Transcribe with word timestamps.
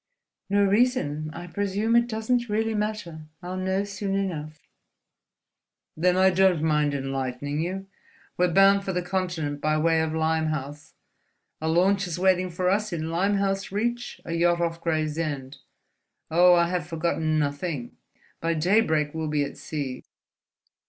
"No 0.49 0.63
reason. 0.65 1.29
I 1.31 1.45
presume 1.45 1.95
it 1.95 2.07
doesn't 2.07 2.49
really 2.49 2.73
matter, 2.73 3.27
I'll 3.43 3.55
know 3.55 3.83
soon 3.83 4.15
enough." 4.15 4.67
"Then 5.95 6.17
I 6.17 6.31
don't 6.31 6.63
mind 6.63 6.95
enlightening 6.95 7.61
you. 7.61 7.85
We're 8.35 8.51
bound 8.51 8.83
for 8.83 8.93
the 8.93 9.03
Continent 9.03 9.61
by 9.61 9.77
way 9.77 10.01
of 10.01 10.15
Limehouse. 10.15 10.95
A 11.61 11.67
launch 11.69 12.07
is 12.07 12.17
waiting 12.17 12.49
for 12.49 12.67
us 12.67 12.91
in 12.91 13.11
Limehouse 13.11 13.71
Reach, 13.71 14.19
a 14.25 14.33
yacht 14.33 14.59
off 14.59 14.81
Gravesend. 14.81 15.57
Oh, 16.31 16.55
I 16.55 16.67
have 16.69 16.87
forgotten 16.87 17.37
nothing! 17.37 17.95
By 18.39 18.55
daybreak 18.55 19.13
we'll 19.13 19.27
be 19.27 19.43
at 19.43 19.55
sea." 19.55 20.01